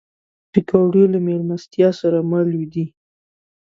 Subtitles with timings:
[0.51, 2.85] پکورې له میلمستیا سره مل دي